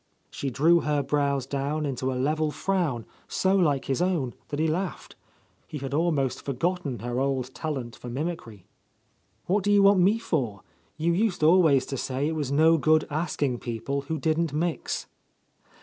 She 0.31 0.49
drew 0.49 0.79
her 0.79 1.03
brows 1.03 1.45
down 1.45 1.85
into 1.85 2.11
a 2.11 2.17
level 2.17 2.49
frown 2.49 3.05
so 3.27 3.55
like 3.55 3.85
his 3.85 4.01
own 4.01 4.33
that 4.47 4.59
he 4.59 4.67
laughed. 4.67 5.15
He 5.67 5.77
had 5.77 5.93
almost 5.93 6.41
forgotten 6.41 6.97
her 7.01 7.19
old 7.19 7.53
talent 7.53 7.97
for 7.97 8.09
mimicry. 8.09 8.65
"What 9.45 9.63
do 9.63 9.71
you 9.71 9.83
want 9.83 9.99
me 9.99 10.17
for? 10.17 10.63
You 10.97 11.13
used 11.13 11.43
always 11.43 11.85
to 11.85 11.97
say 11.97 12.27
it 12.27 12.33
was 12.35 12.51
no 12.51 12.79
good 12.79 13.05
asking 13.11 13.59
people 13.59 14.01
who 14.01 14.17
didn't 14.17 14.51
mix. 14.53 15.05